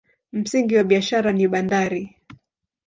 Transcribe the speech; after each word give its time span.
Msingi 0.33 0.75
wa 0.77 0.83
biashara 0.83 1.31
ni 1.31 1.47
bandari. 1.47 2.17